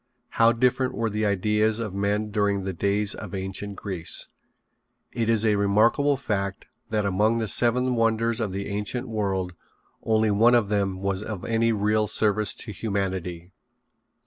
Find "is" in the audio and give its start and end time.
5.29-5.45